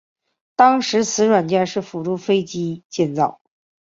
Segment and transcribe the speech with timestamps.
[0.55, 3.39] 当时此软件是辅助飞机建造。